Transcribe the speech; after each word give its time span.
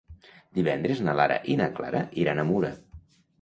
Divendres 0.59 1.01
na 1.07 1.13
Lara 1.19 1.37
i 1.53 1.59
na 1.61 1.67
Clara 1.81 2.01
iran 2.23 2.43
a 2.43 2.47
Mura. 2.49 2.73